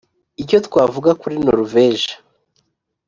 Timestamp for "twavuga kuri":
0.67-1.35